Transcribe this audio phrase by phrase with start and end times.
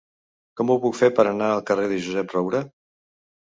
[0.61, 2.65] Com ho puc fer per anar al carrer de Josep Roura?